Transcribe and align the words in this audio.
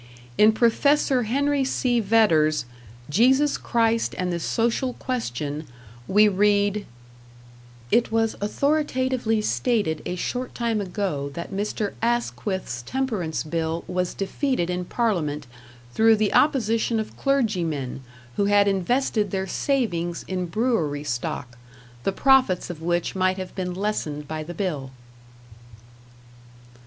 In 0.35 0.51
Prof. 0.51 0.81
Henry 1.09 1.63
C. 1.63 1.99
Vedder's 1.99 2.65
"Jesus 3.07 3.55
Christ 3.55 4.15
and 4.17 4.33
the 4.33 4.39
Social 4.39 4.93
Question," 4.93 5.67
we 6.07 6.27
read: 6.27 6.87
It 7.91 8.11
was 8.11 8.35
authoritatively 8.41 9.41
stated 9.43 10.01
a 10.07 10.15
short 10.15 10.55
time 10.55 10.81
ago 10.81 11.29
that 11.35 11.51
Mr. 11.53 11.93
Asquith's 12.01 12.81
temperance 12.81 13.43
bill 13.43 13.83
was 13.87 14.15
defeated 14.15 14.71
in 14.71 14.85
Parliament 14.85 15.45
through 15.93 16.15
the 16.15 16.33
opposition 16.33 16.99
of 16.99 17.15
clergymen 17.15 18.01
who 18.37 18.45
had 18.45 18.67
invested 18.67 19.29
their 19.29 19.45
savings 19.45 20.23
in 20.27 20.47
brewery 20.47 21.03
stock, 21.03 21.59
the 22.05 22.11
profits 22.11 22.71
of 22.71 22.81
which 22.81 23.15
might 23.15 23.37
have 23.37 23.53
been 23.53 23.75
lessened 23.75 24.27
by 24.27 24.41
the 24.41 24.55
bill. 24.55 24.89